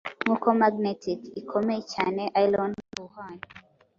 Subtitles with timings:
[0.23, 3.45] Nkuko Magnetic ikomeye cyane Iron ihuhanya